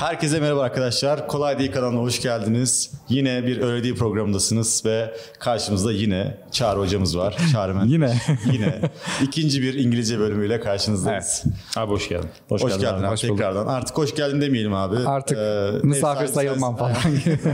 [0.00, 1.28] Herkese merhaba arkadaşlar.
[1.28, 2.92] Kolay Değil kanalına hoş geldiniz.
[3.08, 7.36] Yine bir Öyle Değil programındasınız ve karşımızda yine Çağrı hocamız var.
[7.52, 7.74] Çağrı.
[7.86, 8.14] Yine.
[8.52, 8.80] yine.
[9.22, 11.44] İkinci bir İngilizce bölümüyle karşınızdayız.
[11.76, 12.28] Abi hoş geldin.
[12.48, 13.66] Hoş, geldin, abi, hoş tekrardan.
[13.66, 14.96] Artık hoş geldin demeyelim abi.
[14.96, 16.94] Artık Ee, misafir sayılmam falan.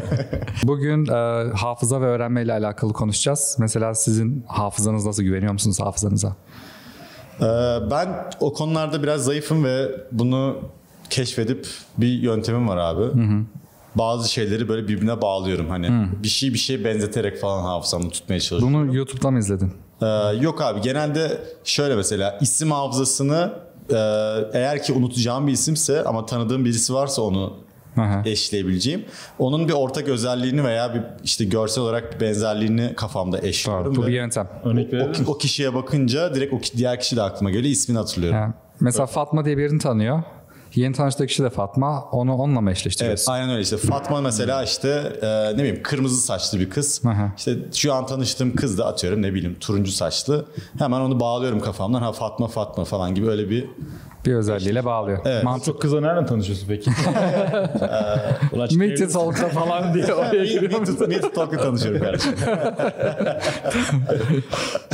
[0.62, 3.56] Bugün e, hafıza ve öğrenme ile alakalı konuşacağız.
[3.58, 5.22] Mesela sizin hafızanız nasıl?
[5.22, 6.36] Güveniyor musunuz hafızanıza?
[7.40, 7.44] Ee,
[7.90, 8.08] ben
[8.40, 10.56] o konularda biraz zayıfım ve bunu
[11.16, 11.66] keşfedip
[11.98, 13.02] bir yöntemim var abi.
[13.94, 15.70] Bazı şeyleri böyle birbirine bağlıyorum.
[15.70, 18.86] Hani bir şey bir şeye benzeterek falan hafızamı tutmaya çalışıyorum.
[18.86, 19.72] Bunu YouTube'da mı izledin?
[20.02, 20.06] Ee,
[20.40, 23.52] yok abi genelde şöyle mesela isim hafızasını
[23.90, 23.96] e,
[24.52, 27.56] eğer ki unutacağım bir isimse ama tanıdığım birisi varsa onu
[27.96, 28.22] Aha.
[28.26, 29.04] eşleyebileceğim.
[29.38, 33.94] Onun bir ortak özelliğini veya bir işte görsel olarak bir benzerliğini kafamda eşliyorum.
[33.94, 34.48] Doğru, bu bir yöntem.
[34.64, 35.12] Örnek o, mi?
[35.26, 37.72] o kişiye bakınca direkt o diğer kişi de aklıma geliyor.
[37.72, 38.38] ismini hatırlıyorum.
[38.38, 40.22] Yani mesela Fatma diye birini tanıyor.
[40.76, 42.04] Yeni tanıştığı kişi de Fatma.
[42.12, 43.32] Onu onunla mı Evet eşleştiriyorsun?
[43.32, 44.88] aynen öyle işte Fatma mesela işte
[45.22, 47.02] e, ne bileyim kırmızı saçlı bir kız.
[47.06, 47.32] Aha.
[47.36, 50.46] İşte şu an tanıştığım kız da atıyorum ne bileyim turuncu saçlı.
[50.78, 53.64] Hemen onu bağlıyorum kafamdan ha Fatma Fatma falan gibi öyle bir
[54.26, 55.18] Bir özelliğiyle bağlıyor.
[55.24, 55.44] Evet.
[55.44, 55.66] Mantık.
[55.66, 56.90] Çok kızla nereden tanışıyorsun peki?
[58.76, 59.12] Meet?
[59.12, 61.08] Talk'ta falan diye oraya giriyor musun?
[61.08, 62.32] Meet Talk'la tanışıyorum kardeşim.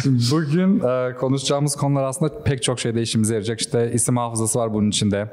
[0.33, 3.61] Bugün e, konuşacağımız konular aslında pek çok şeyde işimize yarayacak.
[3.61, 5.29] İşte isim hafızası var bunun içinde.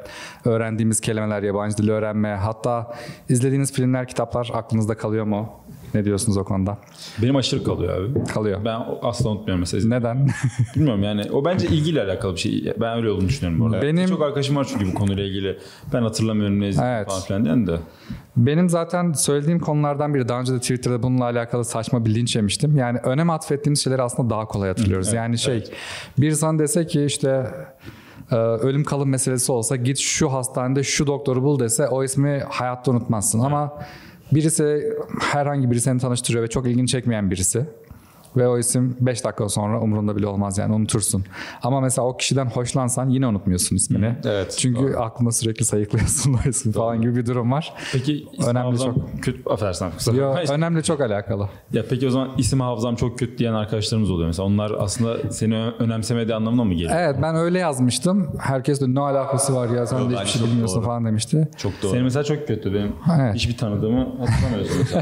[0.45, 2.29] Öğrendiğimiz kelimeler, yabancı dil öğrenme.
[2.29, 2.95] Hatta
[3.29, 5.49] izlediğiniz filmler, kitaplar aklınızda kalıyor mu?
[5.93, 6.77] Ne diyorsunuz o konuda?
[7.21, 8.25] Benim aşırı kalıyor abi.
[8.25, 8.59] Kalıyor.
[8.65, 9.87] Ben asla unutmuyorum mesela.
[9.99, 10.29] Neden?
[10.75, 12.73] Bilmiyorum yani o bence ilgiyle alakalı bir şey.
[12.81, 13.81] Ben öyle olduğunu düşünüyorum bu arada.
[13.81, 15.57] Benim- Çok arkadaşım var çünkü bu konuyla ilgili.
[15.93, 17.07] Ben hatırlamıyorum ne izledim Evet.
[17.07, 17.75] falan filan diyen de.
[18.37, 22.77] Benim zaten söylediğim konulardan biri daha önce de Twitter'da bununla alakalı saçma bir linç yemiştim.
[22.77, 25.13] Yani önem atfettiğimiz şeyleri aslında daha kolay hatırlıyoruz.
[25.13, 25.63] yani şey
[26.17, 27.47] bir insan dese ki işte
[28.31, 32.91] e, ölüm kalım meselesi olsa git şu hastanede şu doktoru bul dese o ismi hayatta
[32.91, 33.39] unutmazsın.
[33.39, 33.73] Ama
[34.31, 37.65] birisi herhangi biri seni tanıştırıyor ve çok ilgini çekmeyen birisi.
[38.37, 41.23] Ve o isim 5 dakika sonra umurunda bile olmaz yani unutursun.
[41.63, 44.15] Ama mesela o kişiden hoşlansan yine unutmuyorsun ismini.
[44.25, 47.73] Evet, Çünkü aklında sürekli sayıklıyorsun o ismi falan gibi bir durum var.
[47.93, 49.49] Peki isim Önemli hafızam kötü...
[49.49, 51.49] Affedersin kusura Yo, önemli çok alakalı.
[51.73, 54.45] Ya peki o zaman isim hafızam çok kötü diyen arkadaşlarımız oluyor mesela.
[54.47, 56.91] Onlar aslında seni önemsemediği anlamına mı geliyor?
[56.95, 58.27] Evet ben öyle yazmıştım.
[58.39, 60.85] Herkes de ne alakası var ya sen Yo, de hiçbir şey çok bilmiyorsun doğru.
[60.85, 61.47] falan demişti.
[61.57, 61.91] Çok doğru.
[61.91, 62.73] Senin mesela çok kötü.
[62.73, 63.35] Benim Evet.
[63.35, 64.87] hiçbir tanıdığımı hatırlamıyorsun.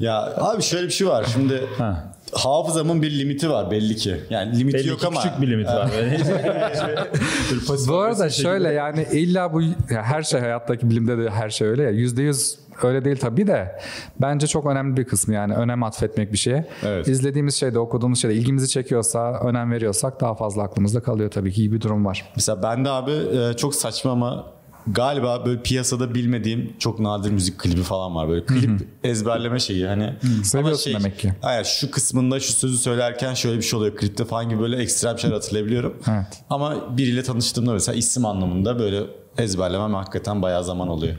[0.00, 1.24] Ya abi şöyle bir şey var.
[1.32, 2.12] Şimdi Ha.
[2.32, 4.16] Hafızamın bir limiti var belli ki.
[4.30, 5.90] Yani limiti Belli yok ki ama küçük bir limit var.
[7.88, 11.82] Bu arada şöyle yani illa bu ya her şey hayattaki bilimde de her şey öyle
[11.82, 13.78] ya yüzde yüz öyle değil tabii de
[14.20, 16.68] bence çok önemli bir kısmı yani önem atfetmek bir şeye.
[16.82, 17.08] Evet.
[17.08, 21.72] İzlediğimiz şeyde okuduğumuz şeyde ilgimizi çekiyorsa önem veriyorsak daha fazla aklımızda kalıyor tabii ki iyi
[21.72, 22.32] bir durum var.
[22.36, 24.46] Mesela ben de abi e, çok saçma ama
[24.86, 28.28] galiba böyle piyasada bilmediğim çok nadir müzik klibi falan var.
[28.28, 30.04] Böyle klip ezberleme şeyi hani.
[30.04, 31.32] Ama Seviyorsun demek ki.
[31.42, 35.18] Aynen şu kısmında şu sözü söylerken şöyle bir şey oluyor klipte falan gibi böyle ekstrem
[35.18, 35.96] şeyler hatırlayabiliyorum.
[36.10, 36.42] Evet.
[36.50, 39.02] Ama biriyle tanıştığımda mesela isim anlamında böyle
[39.38, 41.16] ezberlemem hakikaten bayağı zaman oluyor.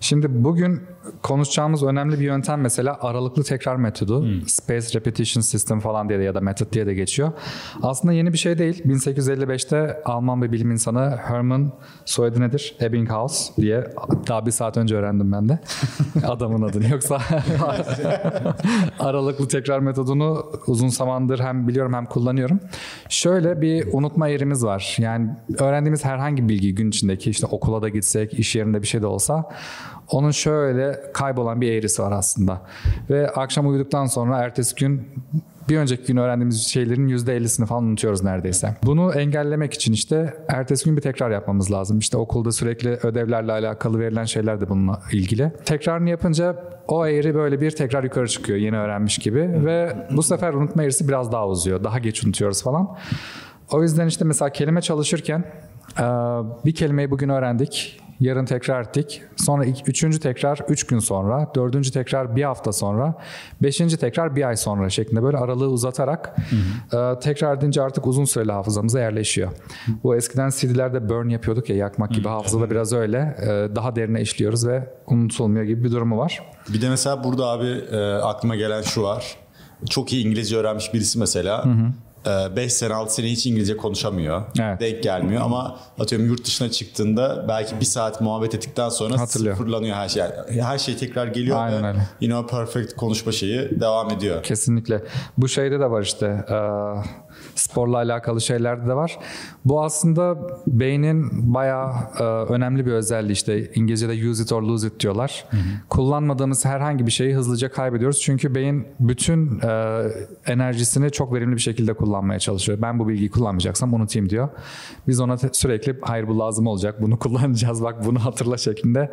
[0.00, 0.82] Şimdi bugün
[1.22, 4.26] konuşacağımız önemli bir yöntem mesela aralıklı tekrar metodu.
[4.46, 7.32] Space Repetition System falan diye de ya da method diye de geçiyor.
[7.82, 8.82] Aslında yeni bir şey değil.
[8.84, 11.72] 1855'te Alman bir bilim insanı Hermann
[12.04, 12.76] soyadı nedir?
[12.80, 13.84] Ebbinghaus diye
[14.28, 15.58] daha bir saat önce öğrendim ben de.
[16.26, 17.18] Adamın adını yoksa
[18.98, 22.60] aralıklı tekrar metodunu uzun zamandır hem biliyorum hem kullanıyorum.
[23.08, 24.96] Şöyle bir unutma yerimiz var.
[24.98, 29.02] Yani öğrendiğimiz herhangi bir bilgi gün içindeki işte okula da gitsek, iş yerinde bir şey
[29.02, 29.48] de olsa
[30.12, 32.60] onun şöyle kaybolan bir eğrisi var aslında.
[33.10, 35.08] Ve akşam uyuduktan sonra ertesi gün
[35.68, 38.76] bir önceki gün öğrendiğimiz şeylerin %50'sini falan unutuyoruz neredeyse.
[38.82, 41.98] Bunu engellemek için işte ertesi gün bir tekrar yapmamız lazım.
[41.98, 45.52] İşte okulda sürekli ödevlerle alakalı verilen şeyler de bununla ilgili.
[45.64, 46.56] Tekrarını yapınca
[46.88, 51.08] o eğri böyle bir tekrar yukarı çıkıyor yeni öğrenmiş gibi ve bu sefer unutma eğrisi
[51.08, 51.84] biraz daha uzuyor.
[51.84, 52.96] Daha geç unutuyoruz falan.
[53.72, 55.44] O yüzden işte mesela kelime çalışırken
[56.64, 57.98] bir kelimeyi bugün öğrendik.
[58.20, 59.22] Yarın tekrar ettik.
[59.36, 63.14] Sonra üçüncü tekrar üç gün sonra, dördüncü tekrar bir hafta sonra,
[63.62, 66.36] beşinci tekrar bir ay sonra şeklinde böyle aralığı uzatarak
[66.92, 69.50] eee, tekrar edince artık uzun süreli hafızamıza yerleşiyor.
[70.02, 73.36] Bu eskiden CD'lerde burn yapıyorduk ya yakmak gibi hafızada biraz öyle.
[73.42, 76.42] Eee, daha derine işliyoruz ve unutulmuyor gibi bir durumu var.
[76.68, 79.36] Bir de mesela burada abi e, aklıma gelen şu var.
[79.90, 81.64] Çok iyi İngilizce öğrenmiş birisi mesela.
[82.56, 84.42] 5 sene 6 sene hiç İngilizce konuşamıyor.
[84.60, 84.80] Evet.
[84.80, 89.56] Denk gelmiyor ama atıyorum yurt dışına çıktığında belki bir saat muhabbet ettikten sonra Hatırlıyor.
[89.56, 90.22] sıfırlanıyor her şey.
[90.60, 91.98] Her şey tekrar geliyor Aynen ve öyle.
[92.20, 94.42] yine o perfect konuşma şeyi devam ediyor.
[94.42, 95.02] Kesinlikle.
[95.38, 96.44] Bu şeyde de var işte.
[96.50, 96.56] eee,
[97.54, 99.18] sporla alakalı şeylerde de var.
[99.64, 100.36] Bu aslında
[100.66, 105.44] beynin bayağı e, önemli bir özelliği işte İngilizce'de use it or lose it diyorlar.
[105.88, 108.20] Kullanmadığımız herhangi bir şeyi hızlıca kaybediyoruz.
[108.20, 110.02] Çünkü beyin bütün e,
[110.46, 112.78] enerjisini çok verimli bir şekilde kullanmaya çalışıyor.
[112.82, 114.48] Ben bu bilgiyi kullanmayacaksam unutayım diyor.
[115.08, 119.12] Biz ona sürekli hayır bu lazım olacak bunu kullanacağız bak bunu hatırla şeklinde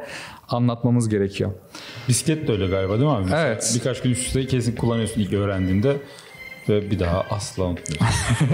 [0.49, 1.51] anlatmamız gerekiyor.
[2.07, 3.23] Bisiklet de öyle galiba değil mi abi?
[3.23, 3.71] Mesela Evet.
[3.75, 5.97] Birkaç gün üst üste kesin kullanıyorsun ilk öğrendiğinde
[6.69, 8.47] ve bir daha asla unutmuyorsun.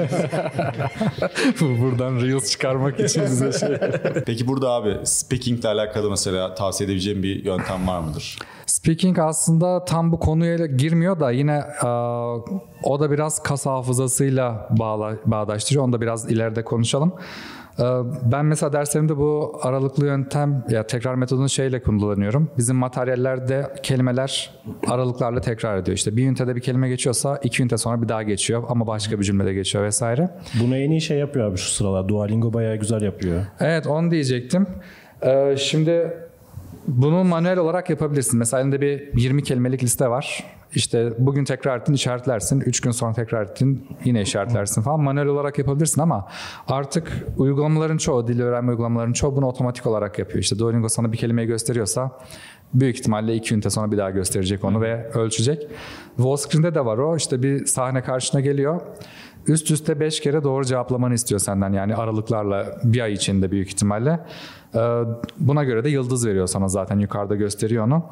[1.81, 3.69] Buradan Reels çıkarmak için bize şey.
[4.25, 8.39] Peki burada abi speaking ile alakalı mesela tavsiye edebileceğim bir yöntem var mıdır?
[8.65, 11.87] Speaking aslında tam bu konuya girmiyor da yine e,
[12.83, 15.85] o da biraz kas hafızasıyla bağla, bağdaştırıyor.
[15.85, 17.13] Onu da biraz ileride konuşalım.
[17.79, 17.83] E,
[18.31, 22.51] Ben mesela derslerimde bu aralıklı yöntem ya tekrar metodunu şeyle kullanıyorum.
[22.57, 24.51] Bizim materyallerde kelimeler
[24.87, 25.97] aralıklarla tekrar ediyor.
[25.97, 29.23] İşte bir ünitede bir kelime geçiyorsa iki ünite sonra bir daha geçiyor ama başka bir
[29.23, 30.29] cümlede geçiyor vesaire.
[30.63, 32.07] Bunu en iyi şey yapıyor abi şu sıralar.
[32.07, 33.41] Duolingo bayağı güzel yapıyor.
[33.59, 34.67] Evet onu diyecektim.
[35.21, 36.13] Ee, şimdi
[36.87, 38.39] bunu manuel olarak yapabilirsin.
[38.39, 40.43] Mesela elinde bir 20 kelimelik liste var.
[40.75, 42.61] İşte bugün tekrar ettin işaretlersin.
[42.61, 44.99] 3 gün sonra tekrar ettin yine işaretlersin falan.
[44.99, 46.27] Manuel olarak yapabilirsin ama
[46.67, 50.39] artık uygulamaların çoğu, dil öğrenme uygulamaların çoğu bunu otomatik olarak yapıyor.
[50.39, 52.11] İşte Duolingo sana bir kelimeyi gösteriyorsa
[52.73, 55.67] büyük ihtimalle 2 ünite sonra bir daha gösterecek onu ve ölçecek.
[56.15, 57.17] Wallscreen'de de var o.
[57.17, 58.81] İşte bir sahne karşına geliyor.
[59.47, 64.19] Üst üste 5 kere doğru cevaplamanı istiyor senden yani aralıklarla bir ay içinde büyük ihtimalle.
[64.75, 64.79] Ee,
[65.37, 68.03] Buna göre de yıldız veriyor sana zaten yukarıda gösteriyor onu.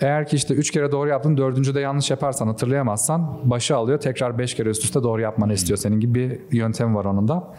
[0.00, 4.54] Eğer ki işte 3 kere doğru yaptın dördüncüde yanlış yaparsan hatırlayamazsan başı alıyor tekrar 5
[4.54, 5.78] kere üst üste doğru yapmanı istiyor.
[5.78, 7.54] Senin gibi bir yöntem var onun da.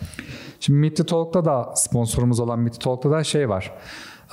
[0.59, 3.73] Şimdi the Talk'ta da sponsorumuz olan the Talk'ta da şey var.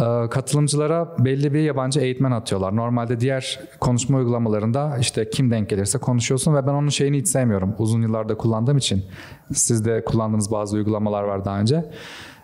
[0.00, 2.76] Ee, Katılımcılara belli bir yabancı eğitmen atıyorlar.
[2.76, 7.74] Normalde diğer konuşma uygulamalarında işte kim denk gelirse konuşuyorsun ve ben onun şeyini hiç sevmiyorum.
[7.78, 9.04] Uzun yıllarda kullandığım için.
[9.52, 11.90] Siz de kullandığınız bazı uygulamalar var daha önce.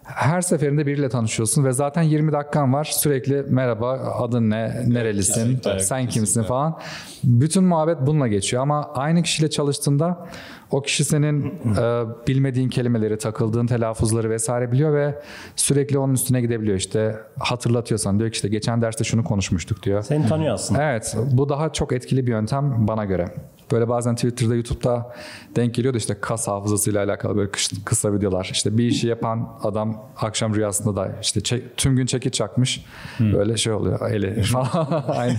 [0.04, 2.84] Her seferinde biriyle tanışıyorsun ve zaten 20 dakikan var.
[2.84, 6.78] Sürekli merhaba adın ne, nerelisin, kesinlikle, sen kimsin falan.
[7.25, 10.28] Bütün muhabbet bununla geçiyor ama aynı kişiyle çalıştığında
[10.70, 15.22] o kişi senin e, bilmediğin kelimeleri, takıldığın telaffuzları vesaire biliyor ve
[15.56, 16.76] sürekli onun üstüne gidebiliyor.
[16.76, 20.02] İşte hatırlatıyorsan diyor ki işte geçen derste şunu konuşmuştuk diyor.
[20.02, 20.82] Seni tanıyor aslında.
[20.82, 23.34] Evet bu daha çok etkili bir yöntem bana göre.
[23.72, 25.12] Böyle bazen Twitter'da, YouTube'da
[25.56, 28.48] denk geliyordu işte kas hafızasıyla alakalı böyle kıs- kısa videolar.
[28.52, 32.84] İşte bir işi yapan adam akşam rüyasında da işte çek- tüm gün çekiç çakmış.
[33.20, 35.04] Böyle şey oluyor eli falan.
[35.08, 35.36] Aynı.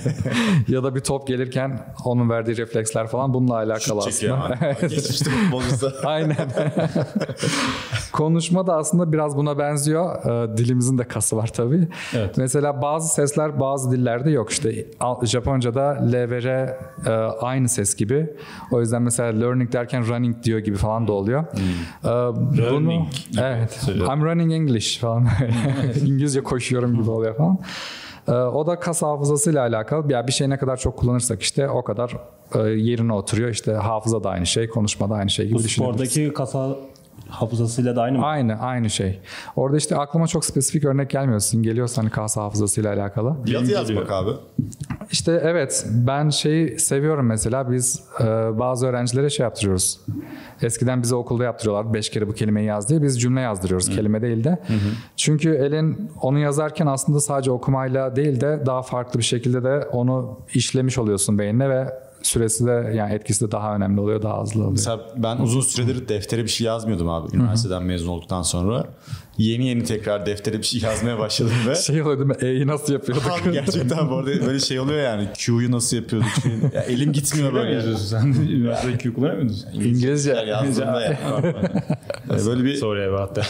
[0.68, 4.70] ya da bir top gelirken onun verdiği refleksler falan bununla alakalı Çekiyor aslında.
[4.70, 4.90] abi.
[4.90, 5.92] Geçmişte futbolcusu.
[6.06, 6.38] Aynen.
[8.14, 10.26] Konuşma da aslında biraz buna benziyor.
[10.26, 11.88] Ee, dilimizin de kası var tabii.
[12.16, 12.38] Evet.
[12.38, 14.52] Mesela bazı sesler bazı dillerde yok.
[14.52, 14.86] İşte
[15.24, 17.10] Japonca'da L ve R e,
[17.42, 18.17] aynı ses gibi.
[18.72, 21.44] O yüzden mesela learning derken running diyor gibi falan da oluyor.
[21.44, 23.72] Ee, bunu, Learning gibi evet.
[23.72, 24.14] söylüyor.
[24.14, 25.28] I'm running English falan.
[26.06, 27.60] İngilizce koşuyorum gibi oluyor falan.
[28.28, 30.14] Ee, O da kas hafızasıyla alakalı.
[30.14, 32.18] Ya bir şey ne kadar çok kullanırsak işte o kadar
[32.56, 33.50] e, yerine oturuyor.
[33.50, 36.76] İşte hafıza da aynı şey, konuşma da aynı şey gibi Bu spordaki kasa
[37.30, 38.26] hafızasıyla da aynı mı?
[38.26, 39.20] Aynı, aynı şey.
[39.56, 41.40] Orada işte aklıma çok spesifik örnek gelmiyor.
[41.40, 43.36] Sizin geliyorsa hani kas hafızasıyla alakalı.
[43.46, 44.32] Yazı yazmak abi.
[45.12, 48.26] İşte evet ben şeyi seviyorum mesela biz e,
[48.60, 50.00] bazı öğrencilere şey yaptırıyoruz.
[50.62, 54.44] Eskiden bize okulda yaptırıyorlar beş kere bu kelimeyi yaz diye biz cümle yazdırıyoruz kelime değil
[54.44, 54.60] de.
[55.16, 60.40] Çünkü elin onu yazarken aslında sadece okumayla değil de daha farklı bir şekilde de onu
[60.54, 61.88] işlemiş oluyorsun beynine ve
[62.28, 64.72] süresi de yani etkisi de daha önemli oluyor daha hızlı oluyor.
[64.72, 68.88] Mesela ben uzun süredir deftere bir şey yazmıyordum abi üniversiteden mezun olduktan sonra.
[69.38, 72.36] Yeni yeni tekrar deftere bir şey yazmaya başladım ve Şey oluyor değil mi?
[72.42, 73.24] E'yi nasıl yapıyorduk?
[73.32, 75.28] Abi gerçekten bu arada böyle şey oluyor yani.
[75.38, 76.30] Q'yu nasıl yapıyorduk?
[76.74, 77.76] Ya elim gitmiyor Böyle böyle.
[77.76, 79.56] yazıyorsun sen de üniversitede Q kullanıyor muydun?
[79.74, 80.32] İngilizce.
[80.32, 80.42] Ya.
[80.44, 80.76] Yani
[82.46, 83.48] böyle bir Sorry about that.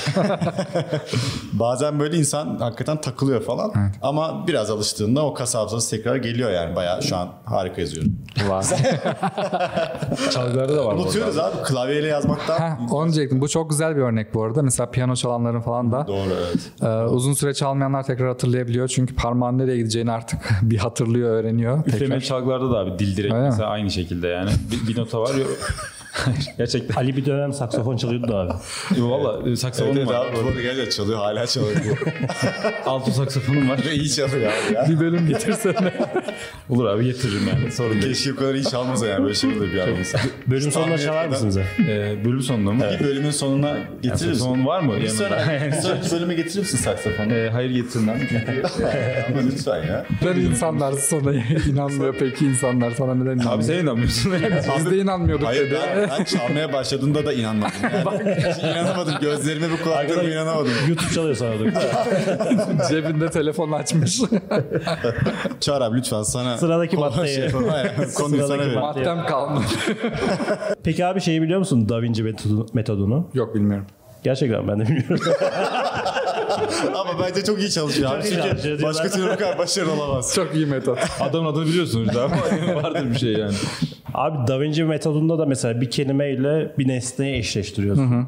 [1.54, 3.74] bazen böyle insan hakikaten takılıyor falan.
[4.02, 6.76] Ama biraz alıştığında o kas hafızası tekrar geliyor yani.
[6.76, 8.12] Bayağı şu an harika yazıyorum.
[8.50, 8.66] Var.
[10.32, 10.94] Çalgılarda da var.
[10.96, 12.60] Unutuyoruz abi klavyeyle yazmaktan.
[12.60, 13.42] Heh, onu diyecektim.
[13.42, 14.62] Bu çok güzel bir örnek bu arada.
[14.62, 16.72] Mesela piyano çalanların falan da Doğru evet.
[16.82, 18.88] e, uzun süre çalmayanlar tekrar hatırlayabiliyor.
[18.88, 21.88] Çünkü parmağın nereye gideceğini artık bir hatırlıyor, öğreniyor.
[21.88, 23.50] Üflemeli çalgılarda da abi dil direkt Öyle mi?
[23.50, 24.50] mesela aynı şekilde yani.
[24.72, 25.46] Bir, bir nota var ya.
[26.58, 26.96] Gerçekten.
[26.96, 28.54] Ali bir dönem saksafon çalıyordu da abi.
[28.98, 30.26] Valla saksafonum Evet var.
[30.26, 31.76] abi bu arada gerçekten çalıyor hala çalıyor.
[32.86, 33.80] Alto saksafonum var.
[33.86, 34.86] Ve iyi çalıyor abi ya.
[34.90, 35.94] Bir bölüm getirsene.
[36.70, 38.14] Olur abi getiririm yani sorun değil.
[38.14, 40.22] Keşke bu kadar iyi çalmaz yani böyle şey olur bir adam insan.
[40.48, 41.58] Bölüm sonunda çalar mısınız?
[41.58, 42.84] Ee, bölüm sonunda mı?
[43.00, 44.44] Bir bölümün sonuna getirir misin?
[44.46, 44.94] Son var mı?
[45.02, 47.34] Bir, sonra, bir sonraki bölüme getirir misin saksafonu?
[47.34, 48.20] Ee, hayır getirmem.
[49.30, 50.06] Ama lütfen ya.
[50.22, 51.34] Neden insanlar sana
[51.70, 53.52] inanmıyor peki insanlar sana neden inanmıyor?
[53.54, 54.34] Abi sen inanmıyorsun.
[54.78, 55.78] Biz de inanmıyorduk dedi.
[56.10, 57.74] Ben, çalmaya başladığımda da inanmadım.
[57.84, 59.14] Yani, inanamadım.
[59.22, 60.72] Gözlerime bu kulaklarıma inanamadım.
[60.90, 62.88] YouTube çalıyor sana da.
[62.90, 64.22] Cebinde telefon açmış.
[65.60, 66.58] Çağır abi lütfen sana...
[66.58, 67.36] Sıradaki maddeyi.
[67.36, 68.74] Şey, Aynen, konuyu sana verin.
[68.74, 69.64] madde- Maddem kalmadı.
[70.84, 73.28] Peki abi şeyi biliyor musun Da Vinci metodu- metodunu?
[73.34, 73.86] Yok bilmiyorum.
[74.24, 75.20] Gerçekten ben de bilmiyorum.
[76.96, 78.22] Ama bence çok iyi çalışıyor abi.
[78.24, 80.36] Çok iyi çalışıyor Çünkü başka türlü bu kadar başarılı olamaz.
[80.36, 81.00] Çok iyi metot.
[81.20, 82.36] Adamın adını biliyorsunuz ama
[82.84, 83.54] vardır bir şey yani.
[84.14, 88.28] Abi Da Vinci metodunda da mesela bir kelimeyle bir nesneyi eşleştiriyorsun.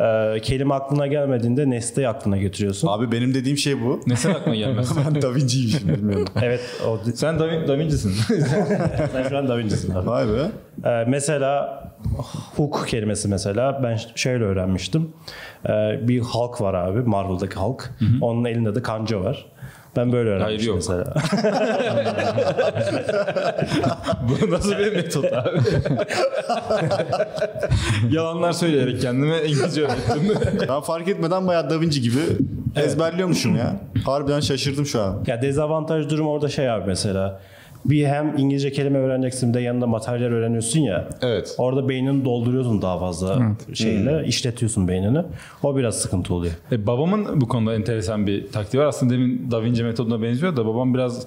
[0.00, 2.88] Ee, kelime aklına gelmediğinde nesneyi aklına getiriyorsun.
[2.88, 4.00] Abi benim dediğim şey bu.
[4.06, 4.90] Ne sen aklına gelmez.
[5.14, 6.26] Ben Da Vinci'ymişim bilmiyorum.
[6.42, 8.12] Evet o Sen Da, Vin- da Vinci'sin.
[9.12, 10.06] sen şu an Da Vinci'sin abi.
[10.06, 10.50] Vay be.
[10.88, 11.80] Ee, mesela
[12.56, 15.12] hook kelimesi mesela ben şöyle öğrenmiştim.
[15.68, 17.90] Ee, bir halk var abi Marvel'daki halk.
[18.20, 19.46] Onun elinde de kanca var.
[19.96, 20.76] Ben böyle öğrenmiştim yok.
[20.76, 21.14] mesela.
[24.22, 25.58] Bu nasıl bir metot abi?
[28.14, 30.34] Yalanlar söyleyerek kendime İngilizce öğrettim.
[30.68, 32.20] Ben fark etmeden bayağı Da Vinci gibi
[32.76, 33.76] ezberliyormuşum ya.
[34.04, 35.24] Harbiden şaşırdım şu an.
[35.26, 37.40] ya dezavantaj durum orada şey abi mesela.
[37.84, 41.08] Bir hem İngilizce kelime öğreneceksin bir de yanında materyal öğreniyorsun ya.
[41.22, 41.54] Evet.
[41.58, 43.42] Orada beynini dolduruyorsun daha fazla
[43.74, 44.24] şeyle.
[44.26, 45.18] işletiyorsun beynini.
[45.62, 46.52] O biraz sıkıntı oluyor.
[46.72, 48.86] E, babamın bu konuda enteresan bir taktiği var.
[48.86, 51.26] Aslında demin Da Vinci metoduna benziyor da babam biraz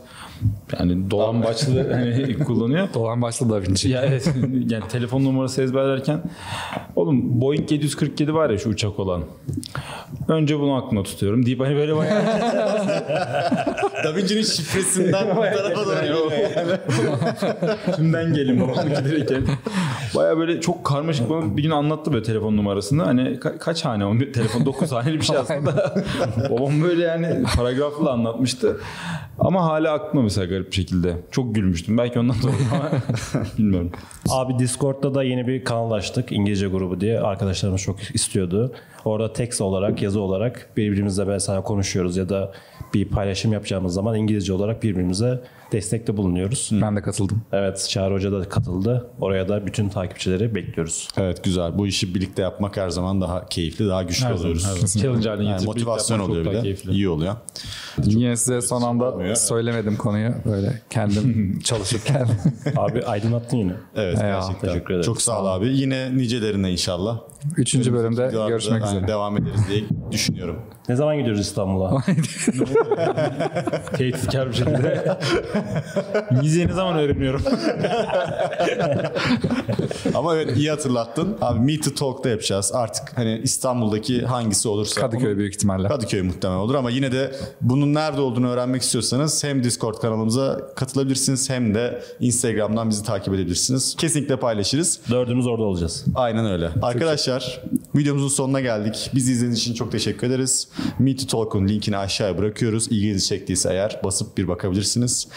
[0.79, 2.88] yani dolan başlı hani kullanıyor.
[2.93, 3.89] Dolan başlı Da Vinci.
[3.89, 4.33] Ya evet
[4.69, 6.19] yani telefon numarası ezberlerken
[6.95, 9.24] oğlum Boeing 747 var ya şu uçak olan.
[10.27, 12.24] Önce bunu aklımda tutuyorum deyip hani böyle bayağı
[14.03, 16.77] Da Vinci'nin şifresinden bu tarafa doğru yani.
[17.95, 19.43] Kimden gelin babam giderken.
[20.15, 23.03] Baya böyle çok karmaşık bana bir gün anlattı böyle telefon numarasını.
[23.03, 25.95] Hani ka- kaç hane o bir telefon 9 haneli bir şey aslında.
[26.50, 28.77] babam böyle yani paragrafla anlatmıştı.
[29.39, 31.13] Ama hala aklımda mesela garip bir şekilde.
[31.31, 31.98] Çok gülmüştüm.
[31.98, 32.89] Belki ondan dolayı ama
[33.57, 33.91] bilmiyorum.
[34.29, 36.31] Abi Discord'da da yeni bir kanal açtık.
[36.31, 37.19] İngilizce grubu diye.
[37.19, 38.74] Arkadaşlarımız çok istiyordu.
[39.05, 42.51] Orada text olarak, yazı olarak birbirimizle mesela konuşuyoruz ya da
[42.94, 46.70] bir paylaşım yapacağımız zaman İngilizce olarak birbirimize destekte bulunuyoruz.
[46.82, 47.42] Ben de katıldım.
[47.52, 49.08] Evet, Çağrı Hoca da katıldı.
[49.20, 51.08] Oraya da bütün takipçileri bekliyoruz.
[51.18, 51.78] Evet güzel.
[51.78, 54.64] Bu işi birlikte yapmak her zaman daha keyifli, daha güçlü oluyoruz.
[55.02, 56.62] Challenge haline Yani motivasyon oluyor bir de.
[56.62, 56.92] keyifli.
[56.92, 57.36] İyi oluyor.
[58.04, 59.36] Yine size son anda olmuyor.
[59.36, 60.34] söylemedim konuyu.
[60.46, 62.28] Böyle kendim çalışırken.
[62.78, 63.74] Abi aydınlattın yine.
[63.96, 64.70] Evet Eyvallah, gerçekten.
[64.70, 65.06] teşekkür ederim.
[65.06, 65.68] Çok sağ ol abi.
[65.78, 67.20] Yine nicelerine inşallah.
[67.58, 69.08] Üçüncü bölümde Videolarda görüşmek üzere.
[69.08, 70.60] Devam ederiz diye düşünüyorum.
[70.90, 71.98] Ne zaman gidiyoruz İstanbul'a?
[73.98, 75.18] Tehditkar bir şekilde.
[76.32, 77.42] İngilizceyi ne zaman öğreniyorum?
[80.16, 81.38] Ama evet iyi hatırlattın.
[81.42, 82.72] Abi Meet to Talk'ta yapacağız.
[82.74, 85.02] Artık hani İstanbul'daki hangisi olursa.
[85.02, 85.88] Kadıköy onu- büyük ihtimalle.
[85.88, 91.50] Kadıköy muhtemelen olur ama yine de bunun nerede olduğunu öğrenmek istiyorsanız hem Discord kanalımıza katılabilirsiniz
[91.50, 93.96] hem de Instagram'dan bizi takip edebilirsiniz.
[93.98, 95.00] Kesinlikle paylaşırız.
[95.10, 96.06] Dördümüz orada olacağız.
[96.16, 96.70] Aynen öyle.
[96.82, 97.33] Arkadaşlar
[97.96, 99.12] videomuzun sonuna geldik.
[99.16, 100.68] Bizi izlediğiniz için çok teşekkür ederiz.
[101.00, 102.88] Meet to Talk'un linkini aşağıya bırakıyoruz.
[102.92, 105.28] İlginizi çektiyse eğer basıp bir bakabilirsiniz.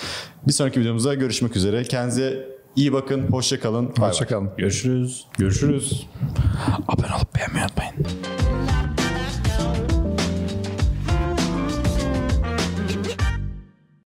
[0.46, 1.82] Bir sonraki videomuzda görüşmek üzere.
[1.82, 3.26] Kendinize iyi bakın.
[3.30, 3.92] Hoşça kalın.
[4.00, 4.10] Bay.
[4.10, 4.50] Hoşçakalın.
[4.58, 5.24] Görüşürüz.
[5.38, 6.06] Görüşürüz.
[6.88, 8.45] Abone olup beğenmeyi unutmayın.